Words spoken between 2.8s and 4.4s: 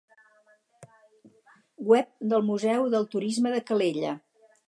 del Turisme de Calella.